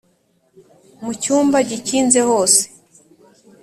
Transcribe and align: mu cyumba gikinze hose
mu 1.03 1.11
cyumba 1.21 1.57
gikinze 1.69 2.19
hose 2.29 2.61